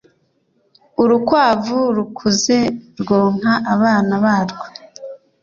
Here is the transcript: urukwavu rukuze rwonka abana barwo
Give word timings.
urukwavu 1.01 1.79
rukuze 1.95 2.59
rwonka 3.01 3.51
abana 3.73 4.13
barwo 4.23 4.65